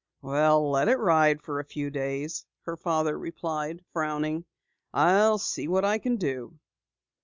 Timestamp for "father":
2.75-3.15